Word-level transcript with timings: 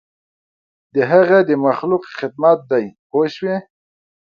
د 0.95 0.97
هغه 1.11 1.37
د 1.49 1.51
مخلوق 1.65 2.03
خدمت 2.17 2.57
دی 2.71 2.85
پوه 3.09 3.27
شوې!. 3.35 3.57